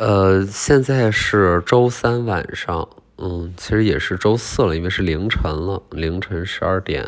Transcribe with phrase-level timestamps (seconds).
[0.00, 7.06] 呃，现在是周三晚上，嗯，其实也是周四了，因为是凌晨了，凌晨十二点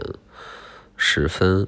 [0.94, 1.66] 十分，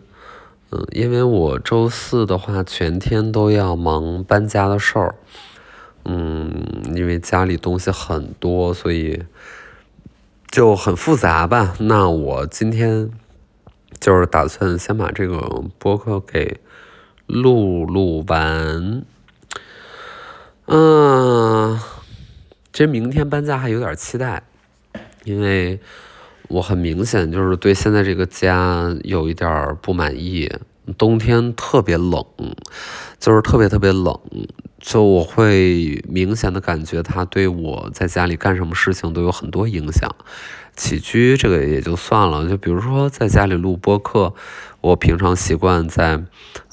[0.71, 5.15] 嗯，因为我周四的话全天都要忙搬家的事儿，
[6.05, 6.53] 嗯，
[6.95, 9.25] 因为家里东西很多，所以
[10.51, 11.75] 就很复杂吧。
[11.81, 13.09] 那我今天
[13.99, 16.61] 就是打算先把这个播客给
[17.27, 19.07] 录录完。
[20.67, 21.79] 嗯，
[22.73, 24.43] 其实明天搬家还有点期待，
[25.25, 25.79] 因为
[26.49, 30.51] 我很明显就是对现在这个家有一点不满意。
[30.99, 32.23] 冬天特别冷，
[33.19, 34.15] 就是特别特别冷，
[34.79, 40.15] 就我会明显的感觉它对我在家里干什么事情都有很多影响。
[40.77, 44.35] 起居这个也就算了，就比如说在家里录播客，
[44.85, 46.23] 我平常习惯在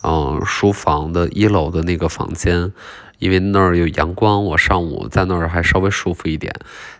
[0.04, 2.74] 嗯书房的一楼的那个房间。
[3.20, 6.52] 因为那儿有阳光，我上午在那儿还稍微舒服一点。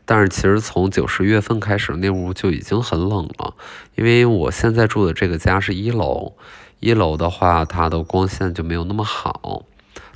[0.06, 3.56] 但是其实从九十月份开始，那屋就已经很冷了。
[3.96, 6.34] 因为我现在住的这个家是一楼，
[6.80, 9.64] 一楼的话它的光线就没有那么好。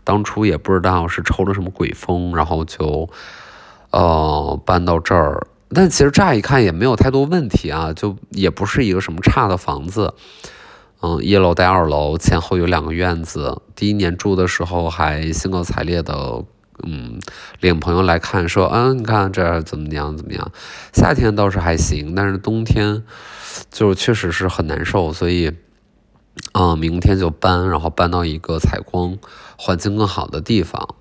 [0.03, 3.09] 当初也不知道是抽了什么鬼风，然后就
[3.89, 5.47] 呃搬到这儿。
[5.73, 10.13] 但其实乍一看也没有太多问题啊，就也不是一个什么差的房子。
[11.05, 13.61] 嗯，一楼带二楼，前后有两个院子。
[13.75, 16.43] 第一年住的时候还兴高采烈的，
[16.81, 17.19] 嗯，
[17.59, 20.51] 领朋友来看，说，嗯，你看这怎么样怎么样。
[20.93, 23.03] 夏天倒是还行，但是冬天
[23.69, 25.51] 就确实是很难受，所以，
[26.53, 29.15] 嗯，明天就搬，然后搬到一个采光
[29.59, 30.95] 环境更好的地方。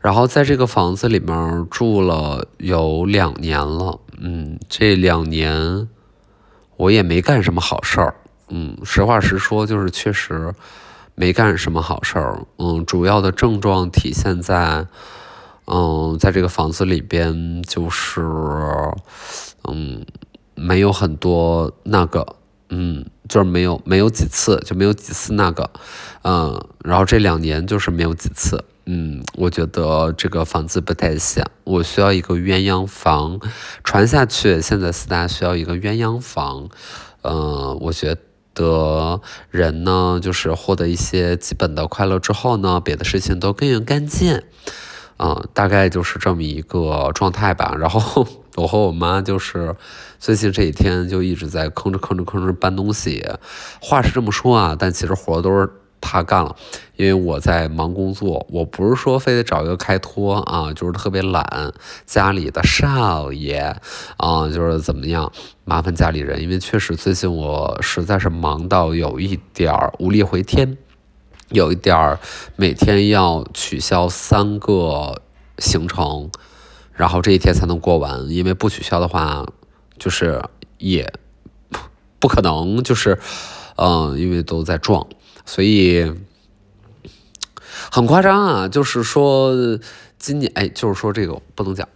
[0.00, 5.86] 然后在这个房子里面住了有两年了，嗯，这两年
[6.78, 8.14] 我也没干什么好事儿。
[8.50, 10.54] 嗯，实话实说，就是确实
[11.14, 12.46] 没干什么好事儿。
[12.58, 14.86] 嗯，主要的症状体现在，
[15.66, 18.22] 嗯，在这个房子里边，就是，
[19.68, 20.04] 嗯，
[20.54, 22.36] 没有很多那个，
[22.70, 25.70] 嗯，就是没有没有几次，就没有几次那个，
[26.22, 28.64] 嗯，然后这两年就是没有几次。
[28.86, 33.38] 嗯，我觉得这个房子不太行，我需要一个鸳鸯房
[33.84, 34.62] 传下去。
[34.62, 36.70] 现在四大需要一个鸳鸯房，
[37.20, 38.20] 嗯，我觉得。
[38.58, 39.20] 的
[39.50, 44.42] 人呢，就是获得一些基本的快乐之后呢，别的事情都更干净，
[45.18, 47.76] 嗯，大概就是这么一个状态吧。
[47.78, 48.26] 然后
[48.56, 49.76] 我和我妈就是
[50.18, 53.24] 最近这几天就一直在吭哧吭哧吭哧搬东西，
[53.80, 55.70] 话是这么说啊，但其实活都是。
[56.00, 56.54] 他干了，
[56.96, 61.72] 因为我在忙工作，我不是说非得找一个开脱啊，就是特别懒，
[62.06, 63.76] 家里的少爷
[64.16, 65.30] 啊，就是怎么样
[65.64, 70.78] 麻烦家里人，因为确实最近我实在是忙到有一点儿无力回天，
[71.50, 72.18] 有一点儿
[72.56, 75.20] 每天要取消三个
[75.58, 76.30] 行程，
[76.92, 79.44] 然后这一天才能过完，因为不取消的话，
[79.98, 80.42] 就是
[80.78, 81.12] 也
[82.18, 83.18] 不可能，就是
[83.76, 85.06] 嗯，因为都在撞。
[85.48, 86.12] 所以
[87.90, 89.54] 很夸张啊，就是说
[90.18, 91.88] 今年，哎，就是说这个不能讲，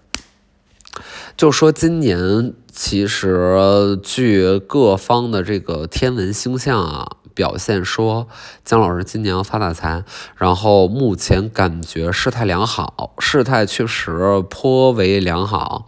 [1.36, 8.26] 就说今年其实据各方的这个天文星象啊表现说，
[8.64, 10.02] 姜老师今年要发大财，
[10.34, 15.86] 然后目前感觉事态良好，事态确实颇为良好。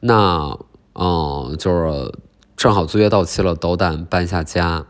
[0.00, 0.58] 那
[0.94, 2.12] 嗯，就是
[2.56, 4.86] 正好租约到期了，斗胆搬下家。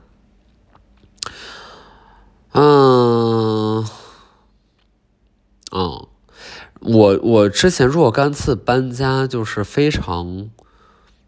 [2.53, 3.85] 嗯，
[5.73, 6.07] 嗯，
[6.81, 10.51] 我我之前若干次搬家就是非常，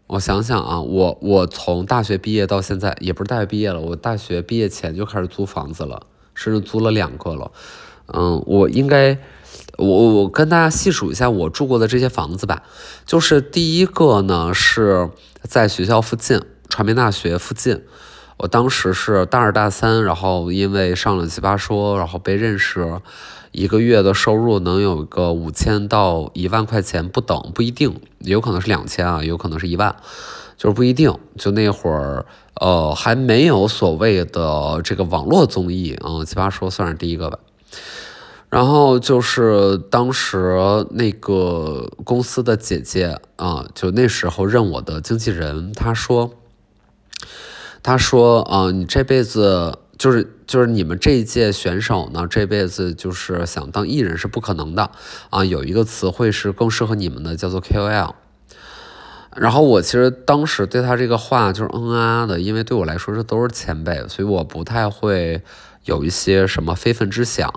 [0.07, 7.51] 我想想啊，我我从大学毕业到现在，也不是大学毕业了，我大学毕业前就开始租房子了，甚至租了两个了。
[8.07, 9.17] 嗯，我应该，
[9.77, 12.63] 我我跟大家细数一下我住过的这些房子吧。
[13.05, 15.09] 就是第一个呢是
[15.43, 17.81] 在学校附近，传媒大学附近。
[18.37, 22.99] 我当时是大二大三，然后因为上了奇葩说，然后被认识，
[23.51, 29.95] 一个月的收入能有个五千到一万块钱不等，不一定，有可能是两千啊，有可能是一万，
[30.57, 31.15] 就是不一定。
[31.37, 32.25] 就那会儿，
[32.55, 37.39] 呃，还没有所谓的这个网络综艺，嗯，奇葩说算是第一个吧。
[38.49, 46.31] 然后就是当时那个公司的姐姐啊，就那时候认我的经纪人，她说。
[47.83, 54.89] 他说：“啊，你这辈子就是就是你们这一届选手呢，这辈子就是想当艺人是不可能的
[55.29, 55.43] 啊。
[55.43, 58.13] 有一个词汇是更适合你们的，叫做 KOL。
[59.35, 65.41] 然后我其实当时对他这个话就是嗯啊的，因为对我来说这都是前辈，所以我不太会
[65.85, 67.51] 有一些什么非分之想。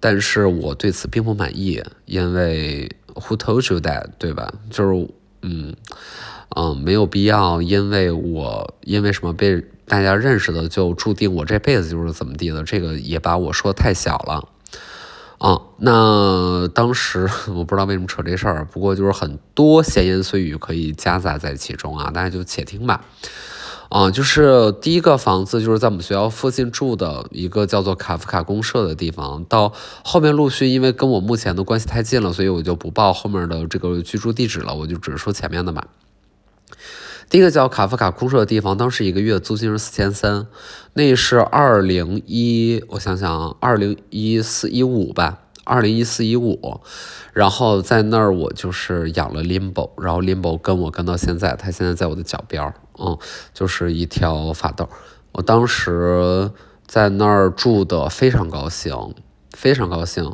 [0.00, 4.52] 但是我对此并不满意，因为 Who told you that，对吧？
[4.68, 5.08] 就是
[5.42, 5.74] 嗯
[6.56, 14.48] 嗯，没有必要，因为我因为什么被大家认识的，就注定我这辈子就是怎么地的，这个也把我说太小了。
[15.38, 23.04] 啊，那当时 我不知道为什么扯这事儿，不过就是很多闲言碎语可以夹杂在其中啊，大家就且听吧。
[23.90, 35.84] 啊，就是第一个房子就是在我们学校附近住的一个叫做卡夫卡公社的地方，到后面陆续因为跟我目前的关系太近了，所以我就不报后面的这个居住地址了，我就只说前面的嘛。
[37.30, 40.46] 第一个叫卡夫卡公社的地方，当时一个月租金是四千三，
[40.92, 46.80] 那是二零一，我想想，二零一四一五吧，二零一四一五，
[47.32, 53.18] 然后在那儿我就是养了 Limbo，然后 Limbo 跟我跟到现在，他现在在我的脚边儿，嗯，
[53.52, 54.88] 就是一条法斗，
[55.32, 56.50] 我当时
[56.86, 59.14] 在那儿住的非常高兴，
[59.50, 60.32] 非常高兴。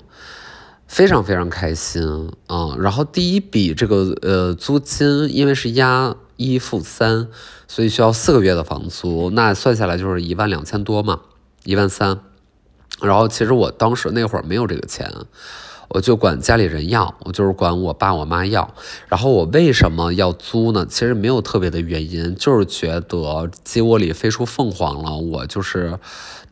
[0.90, 2.02] 非常非常开心
[2.48, 2.74] 啊！
[2.76, 7.28] 然后第一笔这个呃租金，因为是押一付三，
[7.68, 11.20] 所以需要四个月的房租，那算下来就是一万两千多嘛，
[11.64, 12.20] 一万三。
[13.02, 15.12] 然后其实我当时那会儿没有这个钱，
[15.88, 18.72] 我就管家里人要，我就是管我爸我妈要。
[19.08, 20.86] 然后我为什么要租呢？
[20.88, 25.98] 其实没有特别的原因，就是觉得鸡窝里飞出凤凰了，我就是。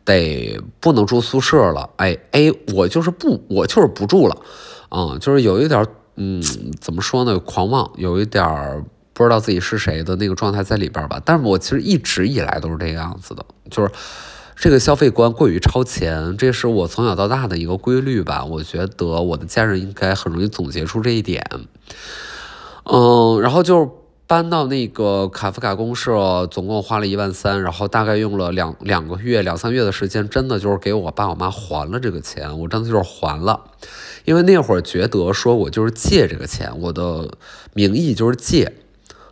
[0.05, 4.35] 得不能住宿舍了，哎哎，我就是不，我就是不住了，
[4.89, 5.85] 嗯，就是有一点，
[6.15, 6.41] 嗯，
[6.81, 8.43] 怎么说呢，狂妄，有一点
[9.19, 11.21] 不知道自己是谁的那个状态在里边吧。
[11.23, 13.91] 但是我其实一直以来都是这个样子的，就是
[14.55, 18.45] 这个消费观过于超前，这是我从小到大的一个规律吧。
[18.45, 21.45] 我觉得我的家人应该很容易总结出这一点，
[22.85, 23.95] 嗯，然后就。
[24.29, 33.59] 搬到那个卡夫卡公社，总共花了一万三，然后大概用了两两个月、两三月的时间，真的就是给我爸我妈还了这个钱，我真的就是还了，
[34.25, 37.27] 因为那会儿觉得说我就是借这个钱，我的
[37.73, 38.71] 名义就是借，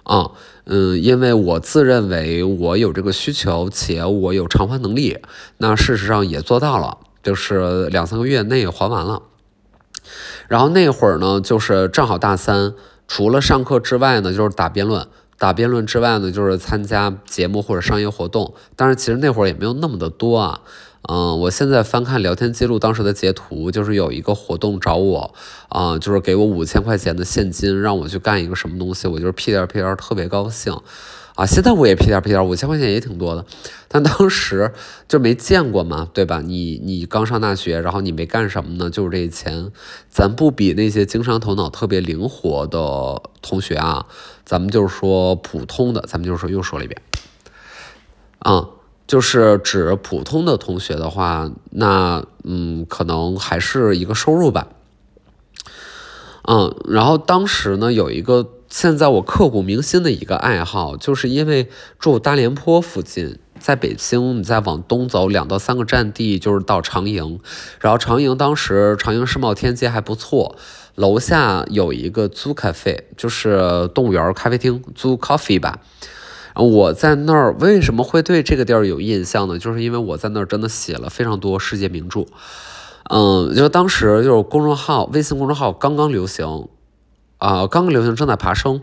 [0.08, 0.32] 啊，
[0.66, 5.20] 嗯，因为我自认为我有这个需求，且我有偿还能力，
[5.58, 9.24] 那事实上也做到了，就是两三个月内还完了，
[10.48, 12.74] 然后那会儿呢，就是正好大三。
[13.10, 15.04] 除了上课之外呢，就是打辩论；
[15.38, 18.54] 打辩论之外呢，就是参加节目或者商业活动。
[18.76, 20.62] 但是其实那会儿也没有那么的多啊。
[21.04, 25.34] 嗯，我现在翻看聊天记录，当时的截图就是有一个活动找我，
[25.70, 30.78] 啊，就是给我五千块钱的现金，让我去干一个什么东西，我就是屁颠屁颠特别高兴。
[31.36, 33.46] 啊，现在我也屁颠屁颠，五千块钱也挺多的，
[33.88, 34.74] 但当时
[35.08, 36.42] 就没见过嘛，对吧？
[36.44, 38.90] 你你刚上大学，然后你没干什么呢？
[38.90, 39.72] 就是这钱，
[40.10, 44.08] 咱不比那些经商头脑特别灵活的同学啊，
[44.46, 47.00] 咱们就是说普通的，咱们就是说又说了一遍，
[48.44, 48.68] 嗯，
[49.08, 54.68] 就是指普通的同学的话，那嗯，可能还是一个收入吧，
[56.44, 58.54] 嗯，然后当时呢有一个。
[58.70, 61.70] 现在我刻骨铭心的一个爱好，就是因为
[62.00, 67.40] 住大连坡附近，在北京，你再往东走两到三个站地就是到长营，
[67.80, 70.58] 然后长营当时长营世贸天阶还不错，
[70.96, 75.80] 楼下有一个租咖啡，就是动物园咖啡厅，租 coffee 吧。
[76.64, 79.58] 我在那儿为什么会对这个地儿有印象呢？
[79.58, 82.26] 就是因为我在那儿真的写了非常多世界名著，
[83.10, 86.68] 嗯，就当时就是公众号，微信公众号刚刚流行。
[87.40, 88.82] 啊，刚刚流行正在爬升，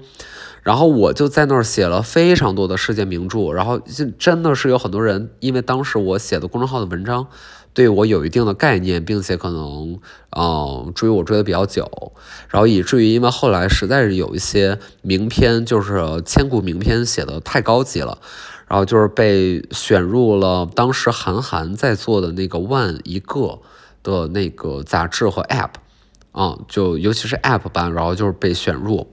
[0.62, 7.26] 然后我就在那儿写了非常多的世界名著，然后就真的是有很多人因为当时我写的公众号的文章
[7.74, 10.00] 对我有一定的概念，并且可能
[10.30, 12.12] 嗯追我追的比较久，
[12.48, 18.18] 然后以至于因为后来实在是有一些名篇就是千古名篇写的太高级了，
[18.66, 23.58] 然后就是被选入了当时韩寒在做的那个万一个
[24.02, 25.70] 的那个杂志和 App。
[26.32, 29.06] 啊，就尤其是 App 版，然后就是被选入，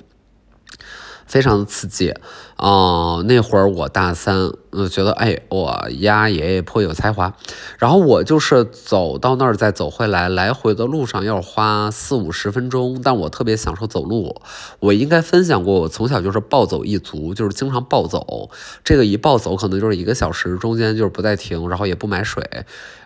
[1.31, 2.13] 非常的刺激。
[2.57, 7.33] 啊，那会儿我大三，我觉得哎，我丫爷爷颇有才华。
[7.79, 14.39] 然后我就是走到那儿再走回来，来回的路上要花四五十分钟，但我特别享受走路。
[14.79, 18.51] 我应该分享过，我从小就是暴走一族，就是经常暴走。
[18.83, 22.47] 这个一暴走可能就是一个小时，中间就是不再停，然后也不买水。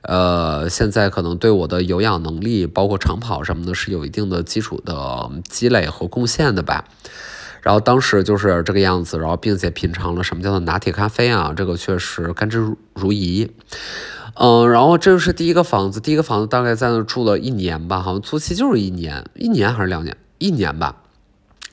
[0.02, 6.84] 呃，现在可能对我的有氧能力，包括长跑什么的，是有一定的基础的积累和贡献的吧。
[7.66, 12.60] 然后当时就是这个样子，然后并且品尝了什么叫做拿铁咖啡啊，这个确实甘之
[12.94, 13.50] 如饴。
[14.36, 20.98] 嗯，然后这是第一个房子，第一个房子大概在那住了一年吧，好像租期就是一年，一年还是两年，一年吧。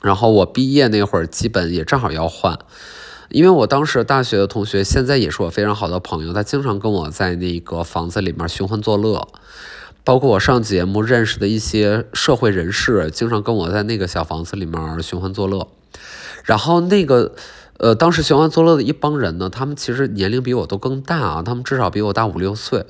[0.01, 2.57] 然后我毕业那会儿，基本也正好要换，
[3.29, 9.27] 因为我当时大学的同学现在也是我非常好的朋友，他经常跟我在那个房子里面寻欢作乐。
[10.03, 15.67] 包括我上节目认识的一些社会人士，经常跟我在那个小房子里面寻欢作乐。
[16.43, 17.33] 然后那个，
[17.77, 22.85] 呃，当时寻欢作乐的一帮人呢，他们其实年龄比我都更大啊，他们至少比我大五六岁。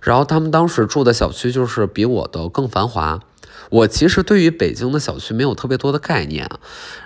[0.00, 3.20] 然后他们当时住的小区就是比我的更繁华。
[3.70, 6.48] 我其实对于北京的小区没有特别多的概念，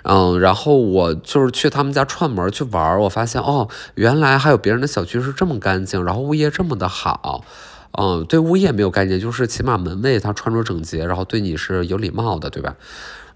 [0.03, 7.45] 嗯，然后我就是去他们家串门去玩，我发现哦，原来还有别人的小区是这么干净，然后物业这么的好，
[7.97, 12.75] 嗯，对物业没有概念，就是起码门卫他穿着整洁，然后对你是有礼貌的，对吧？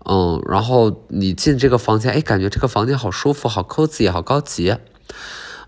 [0.06, 4.76] 嗯，然后你进这个房间，哎，感觉这个房间好舒服，好 cozy，好高级，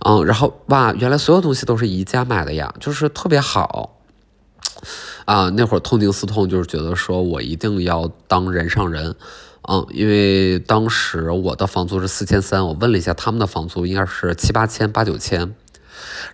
[0.05, 3.99] 嗯，然后哇，原来所有东西都是宜家买的呀，就是特别好。
[5.25, 9.15] 啊，那会儿痛定思痛，就是觉得说我一定要当人上人，
[9.67, 15.55] 嗯，因为当时我的房租是四千三，我问了一下他们的房租应该是七八千、八九千，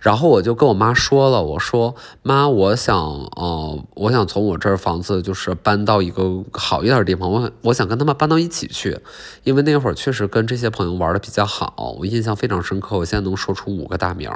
[0.00, 8.98] 然后我就跟我妈说了，我说妈，我想，呃，我想从我这儿房子就是搬到一个好一点的地方，我我想跟他们搬到一起去，
[9.44, 14.30] 因为那会儿确实跟这些朋友玩的比较好，我印象非常深刻，我现在能说出五个大名，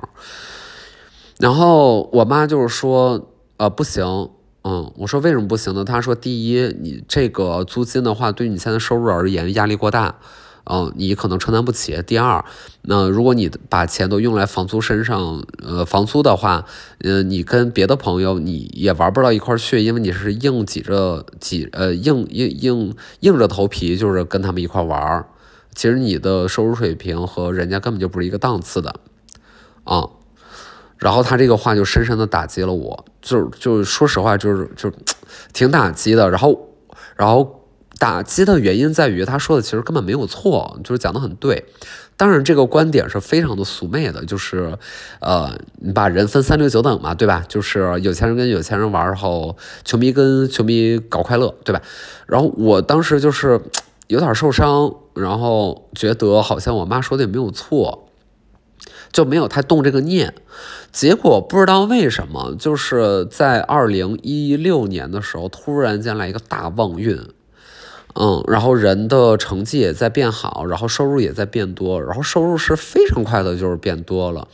[1.38, 4.30] 然后我妈就是说，呃，不行。
[4.68, 5.84] 嗯，我说为什么不行呢？
[5.84, 10.16] 他说，第一，你这个租金的话，对你现在收入而言压力过大，
[10.70, 12.02] 嗯，你可能承担不起。
[12.06, 12.44] 第二，
[12.82, 16.64] 那如果你把钱都用来房租身上，呃，房租的话，
[17.00, 25.26] 呃，你跟别的朋友你也玩不到一块去，因为你是硬挤着挤，呃，硬硬硬硬着头皮就是跟他们一块玩儿。
[25.74, 28.94] 其实你的收入水平和人家根本就不是一个档次的，
[29.84, 30.08] 啊。
[30.98, 34.90] 然后他这个话就深深的打击了我，就就说实话，就是就
[35.52, 36.30] 挺打击的。
[36.30, 36.58] 然后，
[37.16, 37.65] 然后
[37.98, 41.64] 打击的原因在于他说的其实根本没有错，就是讲的很对。
[42.16, 44.78] 当然，这个观点是非常的俗媚的，就是
[45.20, 47.44] 呃，你把人分三六九等嘛，对吧？
[47.48, 51.82] 就是有钱人跟有钱人玩，然后球迷跟球迷搞快乐，对吧？
[52.26, 53.60] 然后我当时就是
[54.06, 58.04] 有点受伤，然后觉得好像我妈说的也没有错。
[59.12, 60.34] 就没有太动这个念，
[60.92, 67.18] 结果不知道为什么，就是在二零一六年的时候，突然间来一个大旺运，
[68.18, 74.48] 嗯，然后人的成绩也在变好，然后收入也在变多，然后收入是非常快的，就是变多了。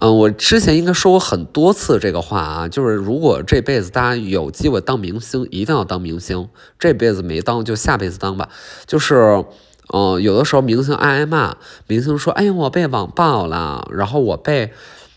[0.00, 6.48] 嗯，我之前应该说过很多次这个话啊，就是如果这辈子大家有机会当明星，一定要当明星，
[6.78, 8.48] 这辈子没当就下辈子当吧，
[8.86, 9.44] 就是。
[9.90, 14.70] 嗯，有的时候明星挨挨骂，明星说：“哎呀，我被网暴了，然后我被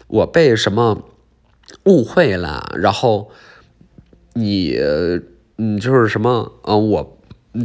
[0.08, 1.04] 我被什么
[1.84, 3.32] 误会了，然后
[4.32, 4.80] 你
[5.58, 7.18] 嗯就是什么嗯我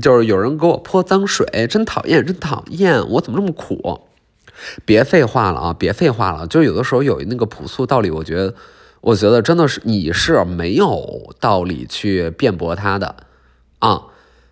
[0.02, 4.00] 就是有人给我泼脏水，真讨厌，真讨厌，我怎么这么苦？
[4.85, 8.55] 别废话了啊，别废话了，就有的时候有那个朴素道理，我觉得
[9.00, 13.16] 我觉得真的是你是没有道理去辩驳他的
[13.78, 14.02] 啊，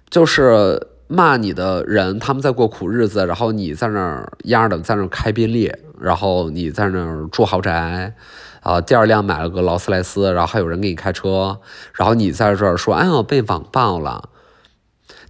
[0.09, 0.89] 就是。
[1.07, 8.15] 骂你的人，他们在过苦日子，然后你在那儿压着，在那儿开宾利，然后你在那儿住豪宅，
[8.63, 11.59] 啊，第二辆买了个劳斯莱斯，然后还有人给你开车，
[11.93, 14.31] 然后你在这儿说，哎呦，被网暴了，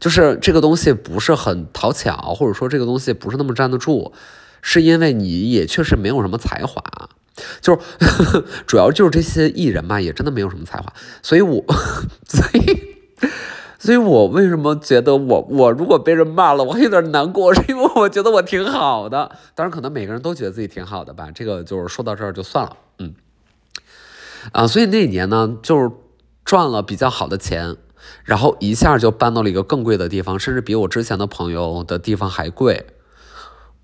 [0.05, 4.13] 就是这个东西不是很讨巧，或者说这个东西不是那么站得住，
[4.61, 6.83] 是因为你也确实没有什么才华，
[7.63, 7.81] 就是
[8.67, 10.93] 主要就是这些艺人嘛，也真的没有什么才华，
[11.23, 11.65] 所以我，
[12.29, 12.95] 所以。
[13.79, 19.31] 所以我为什么觉得我我如果被人骂了，我还有点难过，是因为我觉得我挺好的。
[19.55, 21.31] 当然，可能每个人都觉得自己挺好的吧。
[21.35, 23.15] 这个就是说到这儿就算了，嗯，
[24.53, 25.91] 啊，所以那一年呢，就是
[26.45, 27.77] 赚了比较好的钱，
[28.25, 32.87] 然后一下就搬到了一个更贵的地方，甚至比我之前的朋友的地方还贵。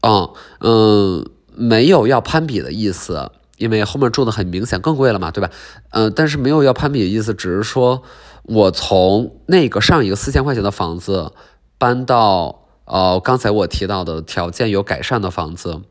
[0.00, 5.50] 嗯嗯，没有要攀比的意思，因为后面住的很明显更贵了嘛，对吧？
[5.91, 8.03] 嗯，但是没有要攀比的意思，只是说。
[8.45, 11.33] 我从那个上一个四千块钱的房子
[11.79, 15.83] 搬到呃刚才我提到的条件有改善的房子，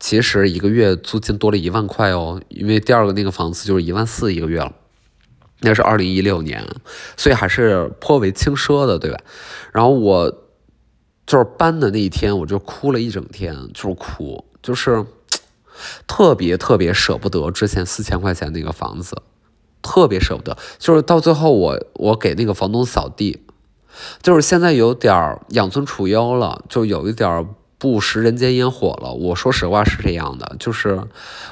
[0.00, 4.72] 其实一个月租金多了一万块哦，因为第二个那个房子就是一万四一个月了，
[5.66, 6.64] 那是二零一六年，
[7.16, 9.18] 所以还是颇为轻奢的，对吧？
[9.72, 10.32] 然后我
[11.26, 15.04] 就是搬的那一天，我就哭了一整天，就是哭，就是
[16.06, 19.22] 特别特别舍不得之前四千块钱那个房子。
[19.82, 23.44] 特别舍不得，就是到最后我我给那个房东扫地，
[24.20, 27.46] 就是现在有点养尊处优了，就有一点
[27.78, 29.12] 不食人间烟火了。
[29.12, 31.00] 我说实话是这样的，就是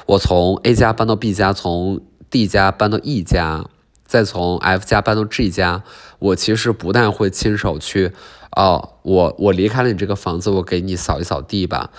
[0.05, 3.63] 我从 A 家搬到 B 家，从 D 家搬到 E 家，
[4.05, 5.83] 再从 F 家搬到 G 家，
[6.19, 8.11] 我其实不但会亲手去，
[8.55, 11.89] 哦，我我离开了你这个房子，我给你扫一扫地吧，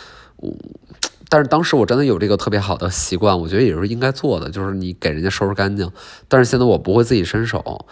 [1.28, 5.90] 但是当时我真的有这个特别好的习惯，我觉得也是应该做的，就是你给人家收拾干净。
[6.28, 7.86] 但是现在我不会自己伸手，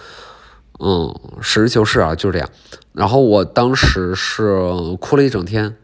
[0.79, 2.49] 嗯，实事求是啊，就是这样。
[2.93, 4.63] 然后我当时是
[5.01, 5.77] 哭了一整天，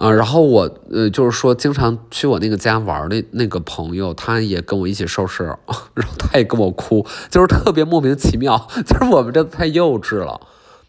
[0.00, 5.44] 啊，然后我呃就是说经常去我那个家玩的那个朋友，他也跟我一起收拾，
[5.94, 10.40] 然后他也跟我哭，就是特别莫名其妙， 就是我们真的太幼稚了，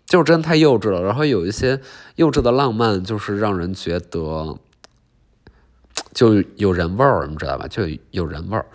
[0.06, 1.02] 就是真的太幼稚了。
[1.02, 1.82] 然后有一些
[2.16, 4.58] 幼稚的浪漫，就是让人觉得。
[6.14, 7.68] 就有人味儿，你知道吧？
[7.70, 8.66] 就有人味儿，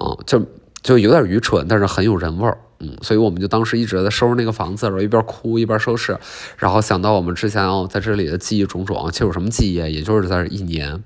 [0.00, 0.44] 嗯，就
[0.82, 6.18] 就有点愚蠢，但是很有人味儿，嗯，所以我们就当时一直在收拾那个房子，然后一边哭一边收拾，
[6.56, 9.76] 然后想到我们之前哦在这里的记忆种种，其实有什么记忆？
[9.76, 11.04] 也就是在这一年，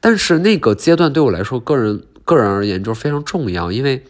[0.00, 4.02] 但是那个阶段对我来说，个人个人而言就是非常重要，因为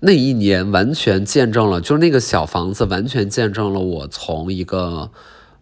[0.00, 5.10] 那一年完全见证了，就是那个小房子完全见证了我从一个。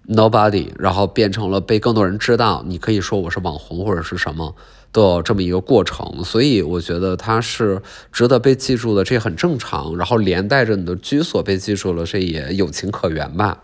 [0.08, 2.64] Nobody，然后变成了被更多人知道。
[2.66, 4.54] 你可以说我是网红或者是什么
[4.90, 9.94] 的这么一个过程，所以我觉得它是值得被记住的，这很正常。
[9.98, 13.62] 然后连带着你的居所被记住了，这也有情可原吧。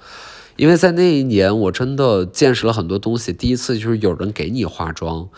[0.57, 3.33] 因为在那一年，我真的见识了很多东西。
[3.33, 5.31] 第一次就是有人给你化妆，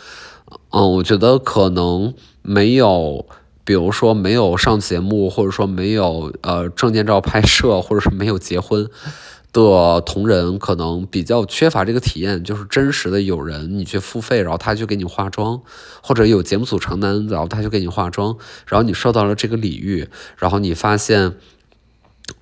[0.71, 3.25] 嗯，我觉得可能没有，
[3.65, 8.91] 比如说没有上节目，或者说没有呃证件照拍摄，或者是没有结婚。
[9.57, 15.63] 的同仁可能比较缺乏这个体验，就是真实的有人你去付费，然后他就给你化妆，
[16.03, 18.37] 或者有节目组承担，然后他就给你化妆，
[18.67, 21.35] 然后你受到了这个礼遇，然后你发现，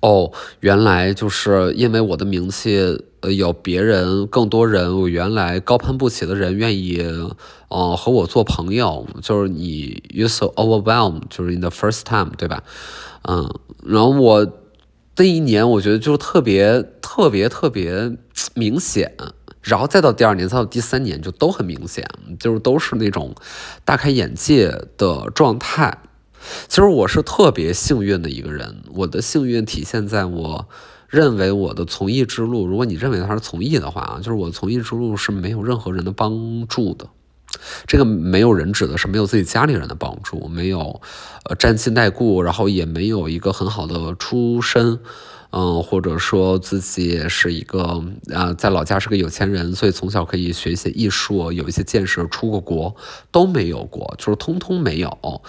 [0.01, 7.01] 哦，原来就是因为我的名气，呃，有别人更多人，我原来高攀不起的人愿意，
[7.69, 12.61] 嗯，和我做朋友，就是你 you so overwhelmed，就是 in the first time，对吧？
[13.23, 13.49] 嗯，
[13.85, 14.45] 然后我。
[15.17, 18.17] 那一年，我觉得就特别特别特别
[18.53, 19.15] 明显，
[19.61, 22.05] 然后再到第二年，再到第三年，就都很明显，
[22.37, 23.33] 就是都是那种
[23.85, 25.97] 大开眼界的状态。
[26.67, 30.67] 其实我是特别幸运的一个人，我的幸运体现在我
[31.07, 37.07] 认为我的从艺之路，如果你认为它是从艺的话啊，就是我从艺之路是没有任何人的帮助的。
[37.87, 41.01] 这个没有人指的是没有自己家里人的帮助，没有
[41.43, 44.99] 呃沾亲带故，然后也没有一个很好的出身，
[45.51, 52.95] 嗯，或者说自己是一个啊在老家是个有钱人，所以从小可以学一些艺术，有一些见识，出过国
[53.31, 55.41] 都没有过，就是通通没有。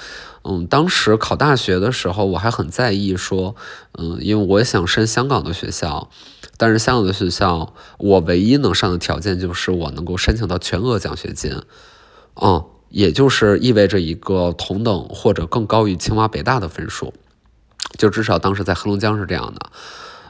[0.49, 3.57] 嗯，当时考大学的时候，我还很在意说，
[3.99, 6.09] 嗯，因为我想申香港的学校，
[6.57, 11.53] 但是香港的学校我唯一能上的条件就是我能够申请到全额奖学金。
[12.41, 17.13] 嗯，也就是意味着一个同等或者更高于清华北大的分数，
[17.99, 19.71] 就至少当时在黑龙江是这样的，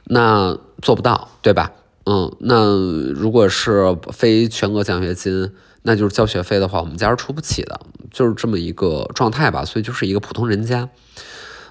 [0.04, 1.72] 那做不到，对吧？
[2.04, 2.76] 嗯，那
[3.10, 7.80] 如果是非全额奖学金，那就是交学费的话，我们家是出不起的，
[8.12, 10.88] 就是这么一个状态吧，所以就是一个普通人家。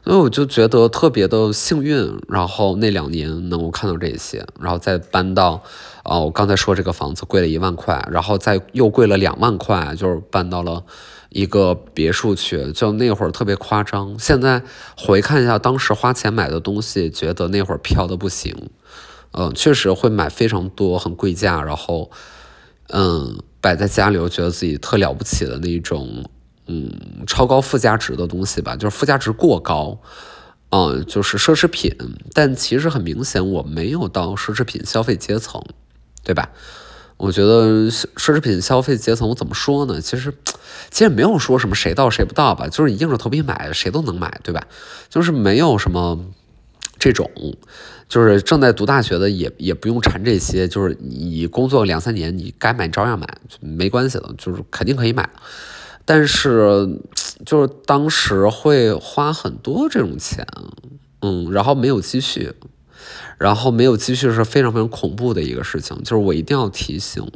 [0.06, 5.64] 所以我就觉得特别的幸运，然后那两年能够看到这些，然后再搬到，
[6.04, 10.84] 呃，我刚才说这个房子贵了一万块，然后再又贵了两万块，就是搬到了
[11.30, 14.16] 一个别墅去，就那会儿特别夸张。
[14.20, 14.62] 现在
[14.96, 18.56] 回看一下当时花钱买的东西，觉得那会儿飘的不行，
[19.32, 22.12] 嗯，确实会买非常多很贵价，然后，
[22.90, 26.24] 嗯，摆在家里，我觉得自己特了不起的那种。
[26.68, 26.92] 嗯，
[27.28, 30.00] 超高附加值的东西吧，就是附加值过高，
[30.70, 31.96] 嗯，就是奢侈品。
[32.34, 35.64] 但其实很明显，我没有到奢侈品消费阶层，
[36.24, 36.50] 对吧？
[37.18, 40.02] 我觉得奢侈品消费阶层，我怎么说呢？
[40.02, 40.34] 其实，
[40.92, 44.68] 其实没有说什么谁到谁不到吧，就是你硬着头皮买，谁都能买，对吧？
[45.08, 46.20] 就是没有什么
[47.00, 47.32] 这种，
[48.10, 53.26] 就是正在读大学的也也不用馋这些，就是你工作两三年，你该买照样买，
[53.62, 55.30] 没关系的，就是肯定可以买。
[56.06, 57.00] 但是，
[57.46, 60.46] 就是当时会花很多这种钱，
[61.22, 62.54] 嗯，然后没有积蓄，
[63.38, 65.98] 然后没有积蓄是非常非常恐怖的一个事情。
[66.04, 67.28] 就是我一定要提醒，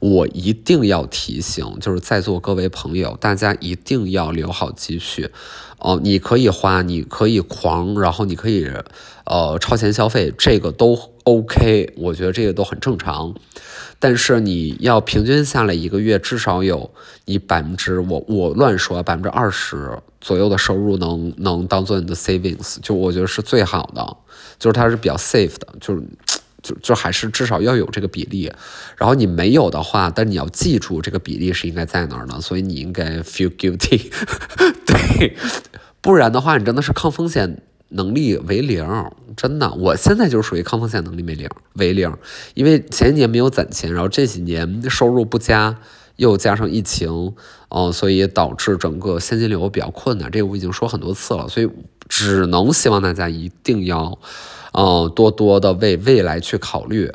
[0.00, 5.30] 我一定要提醒，就是在座各位朋友，大家一定要留好积蓄。
[5.78, 8.66] 哦，你可以花，你可以狂，然后你可以，
[9.26, 13.34] 呃，超前消费，这个都 OK，我觉得这个都很正常。
[13.98, 16.90] 但是你要平均下来一个月至少有
[17.24, 24.16] 你百分之我我乱说百分之二十左右的收入能能当做你的 savings，就我觉得是最好的，
[24.58, 26.02] 就是它是比较 safe 的，就是
[26.62, 28.52] 就就还是至少要有这个比例。
[28.96, 34.10] 然后你没有的话，但你要记住这个比例是应该在哪儿的，所以你应该 feel guilty，
[34.84, 35.36] 对，
[36.00, 37.62] 不然的话你真的是抗风险。
[37.90, 38.84] 能力为零，
[39.36, 42.12] 真的，我现在就是属于抗风险能力为零为零，
[42.54, 45.78] 因为前一年没有攒钱，然后这几年收入不佳，
[46.16, 47.34] 又加上疫情，
[47.68, 50.30] 嗯，所以导致整个现金流比较困难。
[50.30, 51.68] 这个我已经说很多次了，所以
[52.08, 54.18] 只能希望大家一定要，
[54.72, 57.12] 嗯，多多的为未来去考虑。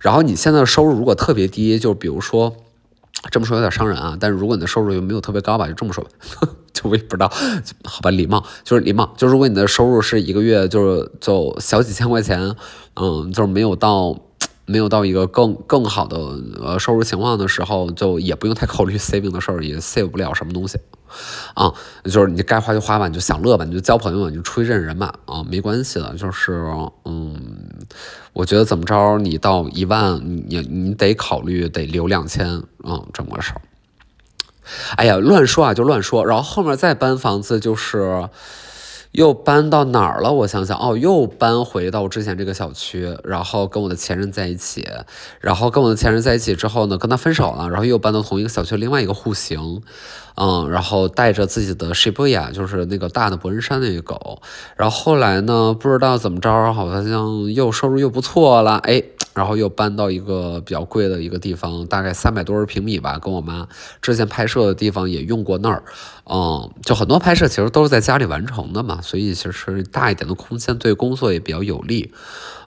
[0.00, 2.54] 然后你现在收入如果特别低，就比如说。
[3.30, 6.10] 这么说有点伤人啊，但是如果你的收入又没有特别高吧，就这么说吧，
[6.72, 7.30] 就我也不知道，
[7.84, 12.54] 好吧，礼貌就是礼貌，就如果你的收入是一个月就是就小几千块钱，
[12.94, 14.16] 嗯，就是没有到
[14.66, 16.16] 没有到一个更更好的
[16.62, 20.78] 呃收入情况的时候，就也不用太考虑 saving 的事儿，也 save 不了什么东西。
[21.54, 21.72] 啊，
[22.04, 26.12] 就是你该花就花吧，你就享乐吧，你就交朋友，你就出去认识人吧，啊，没关系的。
[26.16, 26.64] 就是，
[27.04, 27.36] 嗯，
[28.34, 32.46] 我觉得怎么着，你到一万，你你得考虑得留两千，
[32.84, 33.62] 嗯，这么个事儿。
[34.96, 36.26] 哎呀，乱说啊，就乱说。
[36.26, 38.28] 然后后面再搬房子，就是
[39.14, 40.32] 又搬到哪儿了？
[40.32, 44.84] 我想想，哦，又搬回到之前这个小区，然后跟我的前任在一起，
[45.40, 49.82] 然后跟我的前任在一起之后呢，跟他分手了，然后又搬到同一个小区另外一个户型。
[50.36, 54.42] 嗯，然后带着自己的 Shibuya，就是那个大的博人山那个狗，
[54.74, 59.00] 然后后来呢，不知道怎么着，好像又收入又不错了，哎，
[59.34, 63.68] 然后又搬到一个比较贵的一个地方，大概三百多平米吧，跟我妈
[64.00, 65.82] 之前拍摄的地方也用过那儿，
[66.30, 72.12] 嗯，就很多拍摄其实都是在家里完成的嘛，所以其实大一点的空间对工作也比较有利，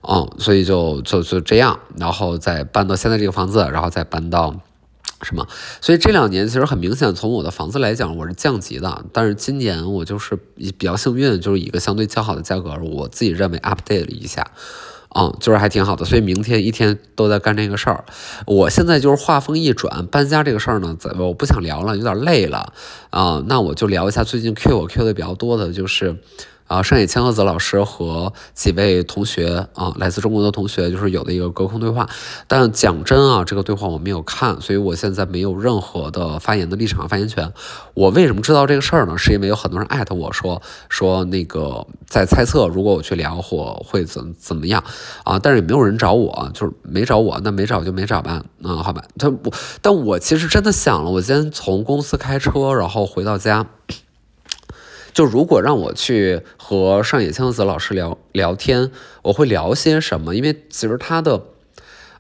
[0.08, 4.56] 嗯，所以就就就这样，然后再搬到现在这个房子，然后再搬到。
[5.23, 5.47] 是吗？
[5.82, 9.03] 所以这两年其实很明显，从我的房子来讲，我是降级的。
[9.12, 14.45] 但是今年我就是比较幸运，就是一个相对较好的价格，我自己认为 update 了一下，
[15.17, 16.06] 嗯，就是还挺好的。
[16.06, 18.06] 所以明天一天都在干这个事儿。
[18.45, 22.73] 我现在就是话锋一转，搬家这个事儿呢，我不想聊了，有点累了
[23.10, 23.43] 啊。
[23.47, 26.15] 那我就聊一下最近 Q 我 Q 的比较多的就是。
[26.67, 32.08] 啊，上野千鹤子老师和几位同学啊，来自中国的同学，就是有的一个隔空对话。
[32.47, 37.51] 但讲真啊，这个对话我没有看，所以我现在没有任何的发言的立场、发言权。
[37.93, 39.17] 我为什么知道这个事儿呢？
[39.17, 44.84] 是因为有很多人艾特我说说那个在猜测，如果我去聊或会怎怎么样
[45.23, 45.39] 啊？
[45.39, 48.43] 但是也没有人找我，就是没找我，那没找就没找吧。
[48.62, 49.01] 嗯，好吧。
[49.17, 53.65] 他我，但我其实真的想了，我今天从公司开车，然后回到家。
[55.17, 58.91] 就如果让我去和上野千鹤子老师聊聊天，
[59.23, 60.36] 我会聊些什么？
[60.36, 61.41] 因为其实他的，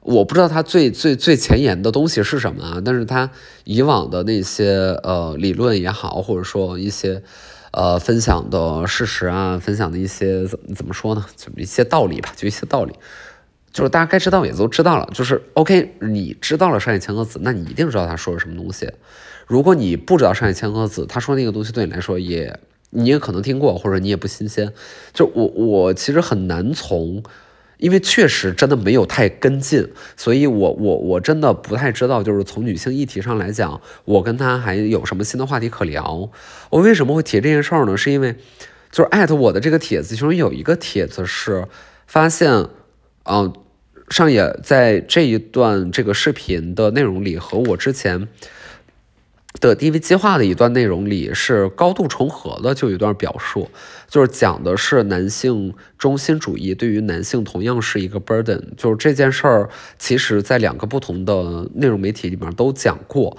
[0.01, 2.81] 我不知道他最最最前沿的东西是什么啊。
[2.83, 3.29] 但是他
[3.65, 7.21] 以往的那些呃理论也好，或者说一些
[7.71, 11.23] 呃分享的事实啊，分享的一些怎么怎么说呢？
[11.35, 12.93] 就一些道理吧，就一些道理，
[13.71, 15.07] 就是大家该知道也都知道了。
[15.13, 18.91] 就是 OK，你知道了上野千鹤子，那你一定知道他说了什么东西。
[19.45, 22.59] 如果你不知道上野千鹤子，他说那个东西对你来说也。
[22.89, 24.73] 你也可能听过，或者你也不新鲜。
[25.13, 27.21] 就我，我其实很难从，
[27.77, 36.29] 因为确实真的没有太跟进，所以我我我真的不太知道，就是从女性议题上来讲，我跟他还有什么新的话题可聊。
[36.69, 37.97] 我为什么会提这件事儿呢？
[37.97, 38.35] 是因为
[38.91, 41.67] 就是艾特我的这个帖子，其中有一个帖子是
[42.05, 42.67] 发现，
[43.25, 43.53] 嗯，
[44.09, 48.27] 上野在这一段这个视频的内容里和我之前。
[49.59, 53.69] 的 DV 计划的一段内容里是高度重合的，就一段表述，
[54.07, 63.35] 就是讲的是男性中心主义对于男性同样是一个 burden，就是这件事儿，其实在两个不同的内容媒体里面都讲过。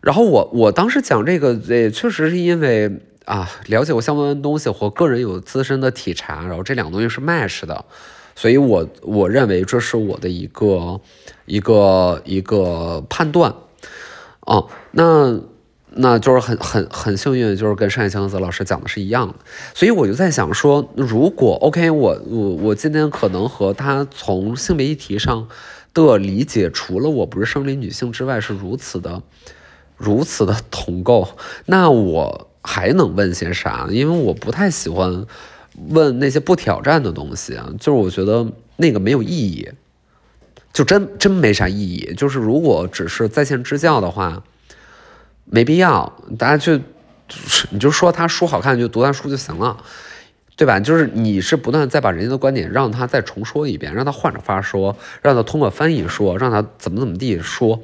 [0.00, 7.84] 然后我我当时讲这个，也确实是因为啊，了解过相关的东西或个人有自身的体察，然后这两个东西是 match 的，
[8.34, 11.00] 所以我我认为这是我的一个
[11.46, 13.54] 一个一个判断。
[14.50, 15.40] 哦，那
[15.90, 19.34] 那就是很很很幸运，就是跟单香子老师讲的是一样的，
[19.74, 25.46] 所以我就在想说，如果 OK，我我我今天可能和他从性别议题上
[25.94, 29.22] 的理解，除了我不是生理女性之外，是如此的
[29.96, 31.28] 如此的同构，
[31.66, 33.86] 那我还能问些啥？
[33.88, 35.26] 因为我不太喜欢
[35.90, 39.68] 问那些不挑战的东西啊，就是我觉得那个没有意义。
[40.72, 44.42] 就真真没啥意义，就是如果只是在线支教的话，
[45.44, 46.12] 没必要。
[46.38, 46.80] 大家就，
[47.70, 49.76] 你就说他书好看，就读他书就行了，
[50.56, 50.78] 对吧？
[50.78, 57.80] 就是你是不断再把人家的观点让他再重说一遍，让他换着法说，让他通过翻译说，让他怎么怎么地说。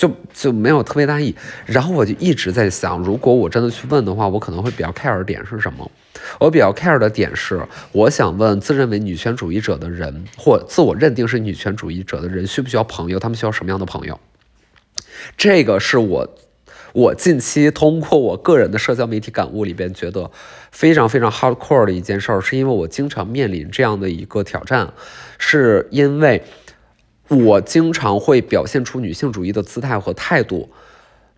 [0.00, 1.36] 就就没有特别大意，
[1.66, 5.90] 然后我就一直在想，如果我真的去问的话，我可能会比较 care 的点是什么？
[6.38, 13.18] 我比较 care 的点是，我想问自认为女权主义者的人，或自我认定是女权主义者的人，需不需要朋友？
[13.18, 14.18] 他们需要什么样的朋友？
[15.36, 16.26] 这个是我
[16.94, 20.30] 我近期通过我个人的社交媒体感悟里边觉得
[20.72, 24.94] 非常非常 hardcore 的一件事儿，是因为我经常面临这样的一个挑战，
[25.36, 26.42] 是因为。
[27.30, 30.68] 我经常会表现出女性主义的姿态和态度，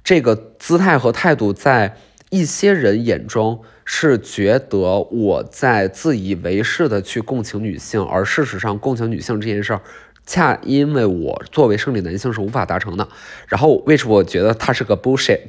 [0.03, 1.97] 这个姿态和态度在
[2.31, 9.83] 一些人眼中是觉得我在自以为是的去共情女性，而事实上共情女性这件事儿，
[10.25, 13.07] 恰因为我作为生理男性是无法达成的。
[13.47, 15.41] 然后为什么我觉得它是个 bullshit？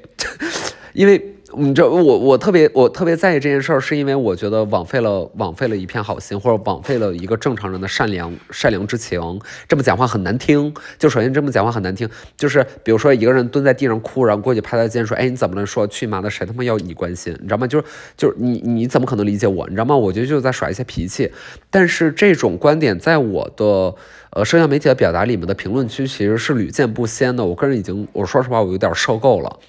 [0.94, 1.33] 因为。
[1.58, 9.40] 你这我我特别我特别在意这件事儿，是因为我觉得枉费了枉费了一片好心，或者枉费了一个正常人的善良善良之情。
[9.68, 17.34] 这么讲话很难听，就首先这么讲话很难听，就是比如说一个人蹲在地上哭，然后过去拍他肩说：“哎，你怎么了？”说：“去妈的，谁他妈要你关心？
[17.40, 17.68] 你知道吗？
[17.68, 17.86] 就是
[18.18, 19.68] 就是你你怎么可能理解我？
[19.68, 19.96] 你知道吗？
[19.96, 21.32] 我觉得就是在耍一些脾气。
[21.70, 23.96] 但是这种观点在我的
[24.32, 27.46] 呃社交媒体的表达里面的评论区其实是屡见不鲜的。
[27.46, 29.60] 我个人已经我说实话，我有点受够了。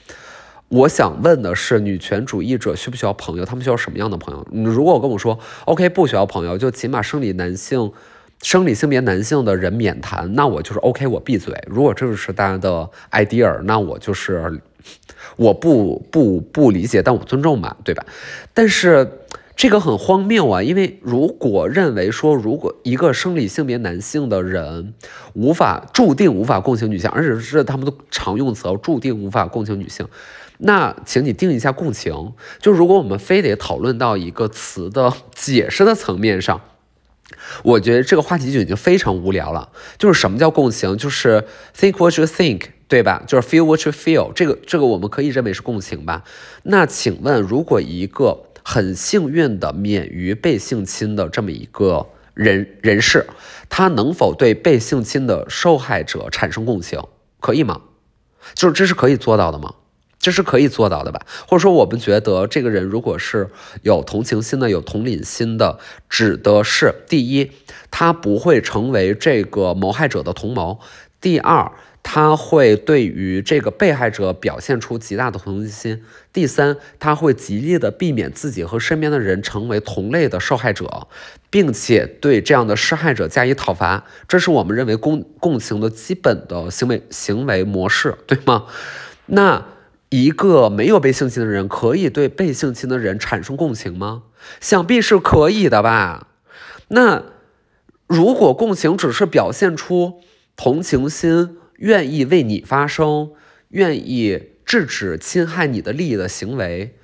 [0.68, 3.44] 我想问的是，女权主义者需不需要朋友？
[3.44, 4.46] 他们需要什么样的朋友？
[4.64, 7.92] 如果我跟我说，OK，不需要朋友，就起码生理男性、
[8.42, 11.62] 生理性别男性的人免谈，那我就是 OK，我闭嘴。
[11.68, 14.60] 如果这是大家的 idea，那我就是
[15.36, 18.04] 我不不不理解，但我尊重嘛，对吧？
[18.52, 19.20] 但是
[19.54, 24.94] 这个很荒谬啊，因为如果认为说，如果一个生理性别男性的人
[25.34, 30.08] 无法注定无法共情女性，而且是他们的常用词，注定无法共情女性。
[30.58, 32.32] 那，请你定一下共情。
[32.60, 36.60] 就如果我们非得讨论到一个词的解释的层面上，
[37.64, 39.70] 我觉得这个话题就已经非常无聊了。
[39.98, 40.96] 就是什么叫共情？
[40.96, 41.44] 就是
[41.76, 43.22] think what you think，对吧？
[43.26, 44.32] 就是 feel what you feel。
[44.32, 46.22] 这个这个我们可以认为是共情吧？
[46.62, 53.26] 那请问，如果一个很幸运的免于被性侵的这么一个人人士，
[53.68, 57.00] 他能否对被性侵的受害者产生共情？
[57.40, 57.80] 可以吗？
[58.54, 59.74] 就是这是可以做到的吗？
[60.24, 61.20] 这是可以做到的吧？
[61.46, 63.50] 或者说，我们觉得这个人如果是
[63.82, 67.50] 有同情心的、有同理心的，指的是第一，
[67.90, 70.78] 他不会成为这个谋害者的同谋；
[71.20, 71.70] 第二，
[72.02, 75.96] 他会对于这个被害者表现出极大的同情心；
[76.32, 81.06] 第三，他会极力的避免自己和身边的人成为同类的受害者，
[81.50, 84.06] 并且对这样的施害者加以讨伐。
[84.26, 88.64] 这是我们认为共共情的基本的行为行为模式，对吗？
[89.26, 89.66] 那。
[90.14, 94.22] 一个没有被性侵的人可以对被性侵的人产生共情吗？
[94.60, 96.28] 想必是可以的吧。
[96.88, 97.24] 那
[98.06, 100.20] 如果共情只是表现出
[100.54, 103.32] 同情心，愿意为你发声，
[103.70, 106.94] 愿意制止侵害你的利益的行为。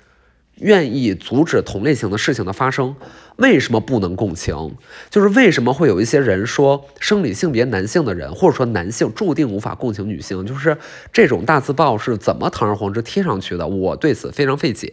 [0.55, 2.95] 愿意阻止同类型的事情的发生，
[3.37, 4.75] 为什么不能共情？
[5.09, 10.45] 就是为什么会有一些人说生理性别男性的人，或者说男性注定无法共情女性？
[10.45, 10.77] 就是
[11.11, 13.67] 这种大字报是怎么堂而皇之贴上去的？
[13.67, 14.91] 我对此非常费解。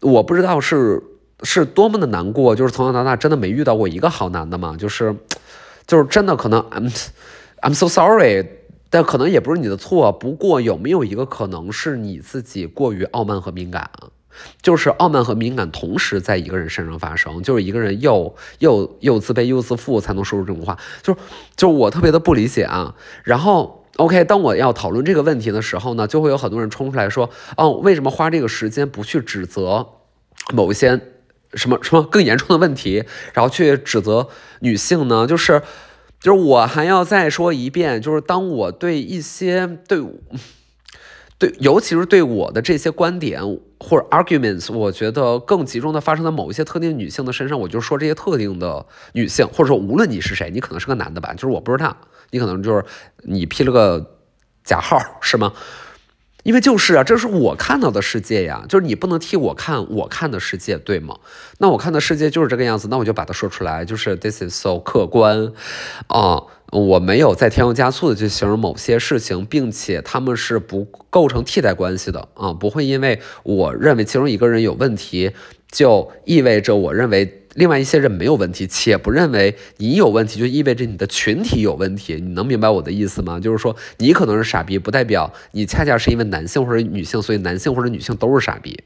[0.00, 1.02] 我不知道是
[1.42, 4.76] 是多么的难过，就是从小到大真的没遇到过一个好男的吗？
[4.78, 5.16] 就是，
[5.86, 6.94] 就是真的可能 I'm
[7.62, 8.46] I'm so sorry，
[8.88, 10.12] 但可能也不是你的错。
[10.12, 14.08] 不过有没有一个可能是你自己过于傲慢和敏感啊？
[14.62, 21.20] 就是傲慢和敏感同时在一个人身上发生，就是一个人又又又自卑又自负才能说出这种话，就是
[21.56, 22.94] 就是我特别的不理解啊。
[23.22, 29.86] 然后 OK，当我要讨论这个问题的时候呢，就会有很多人冲出来说，哦，为什么花这个时间不去指责
[30.52, 31.00] 某一些
[31.54, 34.28] 什么什么更严重的问题，然后去指责
[34.60, 35.26] 女性呢？
[35.26, 35.62] 就是
[36.20, 40.04] 就是我还要再说一遍，就是当我对一些对。
[41.38, 43.42] 对，尤其是对我的这些观点
[43.78, 47.60] 或者 arguments，我觉得更集中的发生在某一些特定女性的身上。
[47.60, 51.94] 我就说这些特定的女性，或者说无论你是谁，你可能是个男的吧，就是我不知道，
[52.30, 52.84] 你可能就是
[53.24, 54.16] 你批了个
[54.64, 55.52] 假号，是吗？
[56.42, 61.18] 因为就是啊，这是我看到的世界呀，就是你不能替我看我看的世界，对吗？
[61.58, 65.52] 那我看的世界就是这个样子，那我就把它说出来，就是 this is so 客观，
[66.06, 75.32] 啊，我没有再添油加醋的去形容某些事情，并且他们是不构成替代关系的啊，不会因为我认为其中一个人有问题，
[75.70, 77.42] 就意味着我认为。
[77.56, 82.16] 另外一些人没有问题，且不认为你有问题，就意味着你的群体有问题。
[82.16, 83.40] 你能明白我的意思吗？
[83.40, 88.78] 就是说，你可能是傻逼，不代表你恰恰是因为男性或者女性，所以男性或者女性都是傻逼。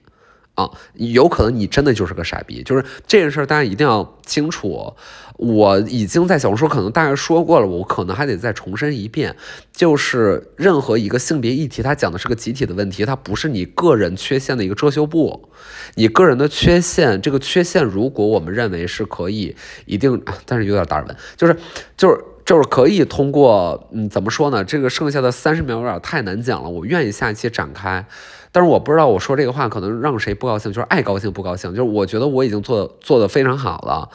[0.60, 4.94] 啊，有可能你真的就是个傻逼，就是这件事儿，大家一定要清楚。
[5.36, 9.34] 我已经在小红书可能大概说过了，我可能还得再重申一遍，
[9.72, 15.48] 就是任何一个性别议题，它讲的是个集体的问题，它不是你个人缺陷的一个遮羞布。
[15.94, 21.56] 你个人的缺陷，这个缺陷，如果我们认为是可以一定，但是有点达尔文，就是
[21.96, 24.62] 就是就是可以通过，嗯，怎么说呢？
[24.62, 28.04] 这个剩下的三十秒有点太难讲了，我愿意下一期展开。
[28.52, 31.70] 但是我不知道我说这个话可能让谁不高兴，就是爱高兴不高兴。
[31.70, 34.08] 就是我觉得我已经做做的非常好了，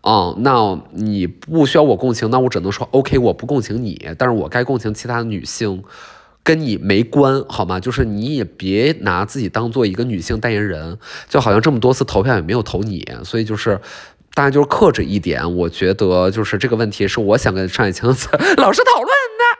[0.00, 5.84] 哦，那你不需要我共情，那我只能说 OK，我不共情你，但是我该共情其他的女性，
[6.42, 7.78] 跟你没关，好吗？
[7.78, 13.78] 就是你也别拿自己当做一个女性代言人，就好像这么多次投票也没有投你，所以就是
[14.32, 15.54] 大家就是克制一点。
[15.56, 18.26] 我觉得就是这个问题是我想跟上海青子
[18.56, 19.51] 老师讨论的。